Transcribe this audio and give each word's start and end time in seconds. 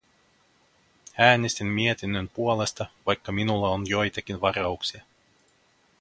Äänestin 1.17 1.67
mietinnön 1.67 2.29
puolesta, 2.29 2.85
vaikka 3.05 3.31
minulla 3.31 3.69
on 3.69 3.87
joitakin 3.89 4.41
varauksia. 4.41 5.03